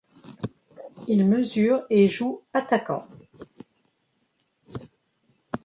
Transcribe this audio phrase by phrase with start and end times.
[1.07, 3.05] Il mesure et joue Attaquant.